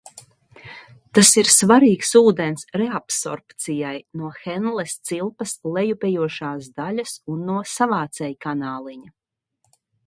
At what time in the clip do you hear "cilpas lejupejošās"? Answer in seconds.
5.11-6.73